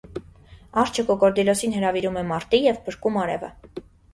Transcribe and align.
Արջը 0.83 1.03
կոկորդիլոսին 1.09 1.77
հրավիրում 1.77 2.19
է 2.23 2.27
մարտի 2.33 2.63
և 2.71 2.83
փրկում 2.89 3.21
արևը։ 3.27 3.53